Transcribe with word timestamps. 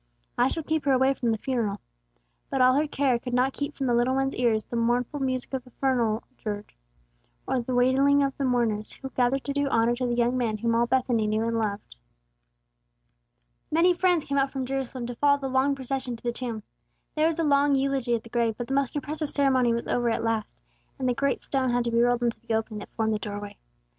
"I 0.35 0.47
shall 0.47 0.63
keep 0.63 0.85
her 0.85 0.93
away 0.93 1.13
from 1.13 1.29
the 1.29 1.37
funeral." 1.37 1.79
But 2.49 2.59
all 2.59 2.73
her 2.73 2.87
care 2.87 3.19
could 3.19 3.35
not 3.35 3.53
keep 3.53 3.75
from 3.75 3.85
the 3.85 3.93
little 3.93 4.15
one's 4.15 4.33
ears 4.33 4.63
the 4.63 4.75
mournful 4.75 5.19
music 5.19 5.53
of 5.53 5.63
the 5.63 5.69
funeral 5.79 6.23
dirge, 6.43 6.75
or 7.45 7.59
the 7.59 7.75
wailing 7.75 8.23
of 8.23 8.35
the 8.35 8.43
mourners, 8.43 8.93
who 8.93 9.11
gathered 9.11 9.43
to 9.43 9.53
do 9.53 9.67
honor 9.67 9.95
to 9.97 10.07
the 10.07 10.15
young 10.15 10.35
man 10.35 10.57
whom 10.57 10.73
all 10.73 10.87
Bethany 10.87 11.27
knew 11.27 11.43
and 11.43 11.59
loved. 11.59 11.97
Many 13.69 13.93
friends 13.93 14.23
came 14.23 14.39
out 14.39 14.49
from 14.51 14.65
Jerusalem 14.65 15.05
to 15.05 15.13
follow 15.13 15.37
the 15.37 15.47
long 15.47 15.75
procession 15.75 16.15
to 16.15 16.23
the 16.23 16.31
tomb. 16.31 16.63
There 17.13 17.27
was 17.27 17.37
a 17.37 17.43
long 17.43 17.75
eulogy 17.75 18.15
at 18.15 18.23
the 18.23 18.29
grave; 18.29 18.55
but 18.57 18.65
the 18.65 18.73
most 18.73 18.95
impressive 18.95 19.29
ceremony 19.29 19.71
was 19.71 19.85
over 19.85 20.09
at 20.09 20.23
last, 20.23 20.51
and 20.97 21.07
the 21.07 21.13
great 21.13 21.41
stone 21.41 21.69
had 21.69 21.83
to 21.83 21.91
be 21.91 22.01
rolled 22.01 22.23
into 22.23 22.39
the 22.39 22.55
opening 22.55 22.79
that 22.79 22.89
formed 22.95 23.13
the 23.13 23.19
doorway. 23.19 23.55